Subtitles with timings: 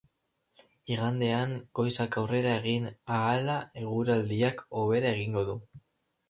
[0.93, 2.87] Igandean, goizak aurrera egin
[3.19, 5.59] ahala eguraldiak hobera egingo du.